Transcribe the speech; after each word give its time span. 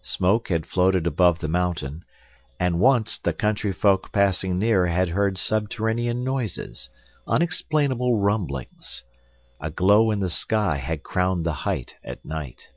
Smoke 0.00 0.48
had 0.48 0.64
floated 0.64 1.06
above 1.06 1.40
the 1.40 1.46
mountain 1.46 2.06
and 2.58 2.80
once 2.80 3.18
the 3.18 3.34
country 3.34 3.70
folk 3.70 4.10
passing 4.12 4.58
near 4.58 4.86
had 4.86 5.10
heard 5.10 5.36
subterranean 5.36 6.24
noises, 6.24 6.88
unexplainable 7.26 8.16
rumblings. 8.18 9.04
A 9.60 9.68
glow 9.70 10.10
in 10.10 10.20
the 10.20 10.30
sky 10.30 10.76
had 10.76 11.02
crowned 11.02 11.44
the 11.44 11.52
height 11.52 11.96
at 12.02 12.24
night. 12.24 12.70